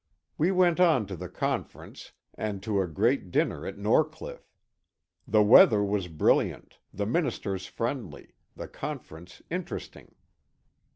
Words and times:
We 0.35 0.49
went 0.49 0.79
on 0.79 1.05
to 1.05 1.15
the 1.15 1.29
conference, 1.29 2.11
and 2.33 2.63
to 2.63 2.81
a 2.81 2.87
grand 2.87 3.29
dinner 3.31 3.67
at 3.67 3.77
Norcliffe. 3.77 4.49
The 5.27 5.43
weather 5.43 5.83
was 5.83 6.07
brilliant, 6.07 6.79
the 6.91 7.05
ministers 7.05 7.67
friendly, 7.67 8.33
the 8.55 8.67
conference 8.67 9.43
interesting. 9.51 10.15